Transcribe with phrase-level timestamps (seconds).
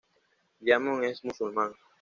[0.59, 1.73] Diamond es musulmán.